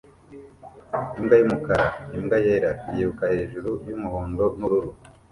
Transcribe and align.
Imbwa 1.17 1.35
yumukara 1.39 1.85
imbwa 2.17 2.37
yera 2.45 2.71
yiruka 2.93 3.23
hejuru 3.35 3.69
yumuhondo 3.87 4.45
nubururu 4.57 4.91